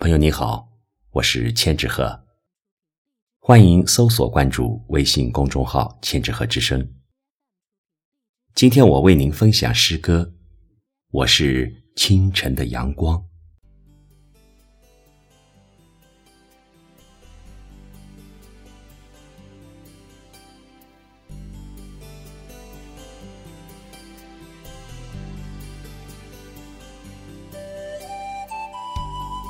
[0.00, 0.66] 朋友你好，
[1.10, 2.24] 我是千纸鹤，
[3.38, 6.94] 欢迎搜索关注微信公众号“千纸鹤之声”。
[8.56, 10.32] 今天我为您分享诗歌，
[11.10, 13.22] 我是清晨的阳光。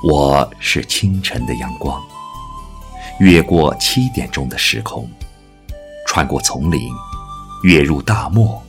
[0.03, 2.03] 我是清晨的阳光，
[3.19, 5.07] 越过七点钟的时空，
[6.07, 6.89] 穿过丛林，
[7.65, 8.63] 跃入大漠，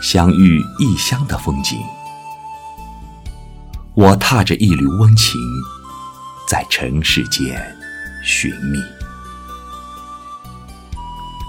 [0.00, 1.76] 相遇异乡的风景。
[3.94, 5.34] 我踏着一缕温情，
[6.46, 7.60] 在尘世间
[8.24, 8.78] 寻觅。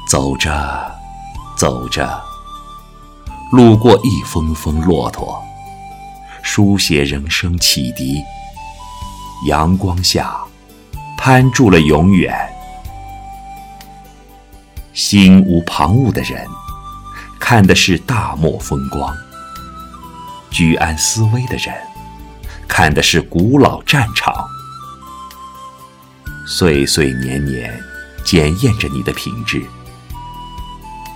[0.08, 0.92] 走着，
[1.56, 2.20] 走着，
[3.52, 5.40] 路过一峰峰骆驼，
[6.42, 8.20] 书写人生启迪。
[9.46, 10.36] 阳光下，
[11.18, 12.38] 攀住了永远。
[14.94, 16.46] 心无旁骛的人，
[17.40, 19.14] 看的是大漠风光；
[20.52, 21.74] 居安思危的人，
[22.68, 24.34] 看的是古老战场。
[26.46, 27.82] 岁岁年年，
[28.26, 29.64] 检验着你的品质。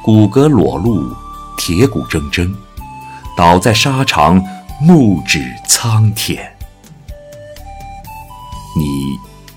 [0.01, 1.13] 骨骼裸露，
[1.57, 2.53] 铁骨铮铮，
[3.35, 4.41] 倒在沙场，
[4.79, 6.52] 目指苍天。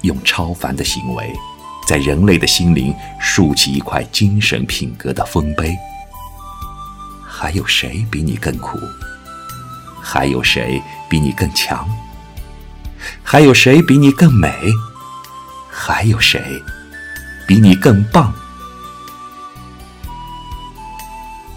[0.07, 1.33] 用超凡的行为，
[1.87, 5.77] 在人类的心灵竖起一块精神品格的丰碑。
[7.29, 8.79] 还有谁比你更苦？
[10.01, 11.87] 还有谁比你更强？
[13.23, 14.51] 还有谁比你更美？
[15.71, 16.41] 还有谁
[17.47, 18.33] 比你更棒？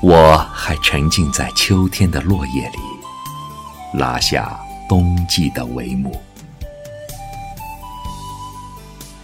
[0.01, 6.21] 我还沉浸在秋天的落叶里，拉下冬季的帷幕。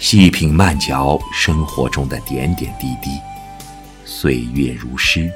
[0.08, 3.20] 细品慢嚼生活中的点点滴滴，
[4.06, 5.31] 岁月如诗，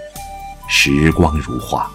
[0.68, 1.90] 时光如画，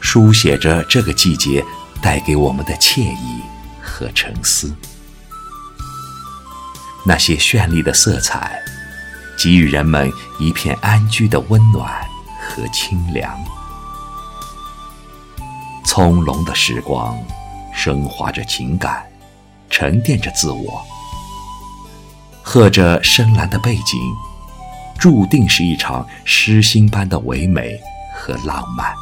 [0.00, 1.64] 书写着这个季节
[2.02, 3.40] 带给我们的惬意
[3.80, 4.74] 和沉思。
[7.06, 8.60] 那些绚丽的色彩，
[9.38, 12.04] 给予人们一片安居的温暖
[12.40, 13.38] 和清凉。
[15.84, 17.16] 从容的时光，
[17.72, 19.08] 升华着情感，
[19.70, 20.84] 沉淀着自我。
[22.52, 24.00] 和着深蓝的背景，
[24.98, 27.78] 注定是一场诗心般的唯美
[28.12, 28.92] 和浪漫。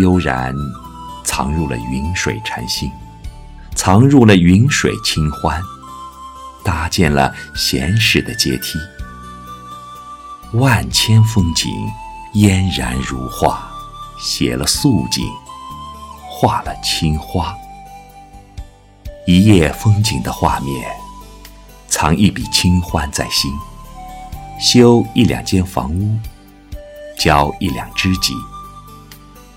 [0.00, 0.54] 悠然
[1.22, 2.90] 藏入了云水禅心，
[3.74, 5.60] 藏入了云水清欢，
[6.64, 8.78] 搭建了闲适的阶梯。
[10.54, 11.70] 万千风景
[12.32, 13.70] 嫣然如画，
[14.18, 15.22] 写了素锦，
[16.30, 17.54] 画了青花。
[19.26, 20.99] 一夜风景的画面。
[22.00, 23.52] 藏一笔清欢在心，
[24.58, 26.18] 修一两间房屋，
[27.18, 28.32] 交一两知己，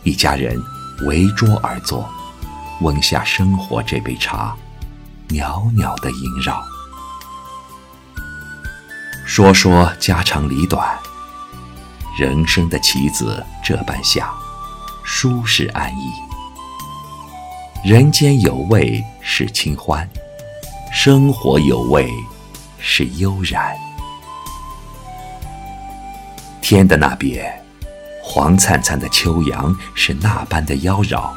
[0.03, 0.61] 一家人
[1.05, 2.05] 围桌而坐，
[2.81, 4.53] 温下生活这杯茶，
[5.29, 6.61] 袅袅的萦绕。
[9.25, 10.99] 说说家长里短，
[12.19, 14.29] 人生的棋子这般下，
[15.05, 16.11] 舒适安逸。
[17.89, 20.05] 人间有味是清欢，
[20.91, 22.11] 生活有味。
[22.85, 23.73] 是悠然。
[26.61, 27.63] 天的那边，
[28.21, 31.31] 黄灿灿的秋阳是那般的妖娆。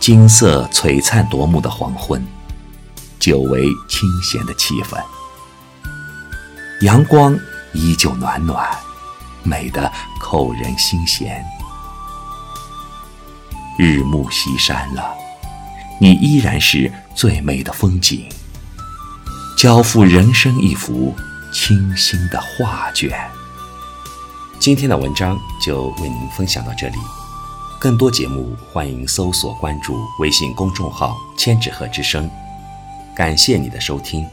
[0.00, 2.26] 金色璀璨夺目的黄昏，
[3.20, 4.98] 久违清闲的气氛。
[6.80, 7.38] 阳光
[7.74, 8.66] 依旧暖暖，
[9.42, 11.44] 美得扣人心弦。
[13.78, 15.14] 日暮西山了，
[16.00, 18.26] 你依然是最美的风景。
[19.56, 21.14] 交付人生一幅
[21.52, 23.16] 清新的画卷。
[24.58, 26.98] 今天的文章就为您分享到这里，
[27.78, 32.28] 更多节目欢迎搜索关注微信公众号“千纸鹤之声”。
[33.14, 34.26] 感谢你的收听。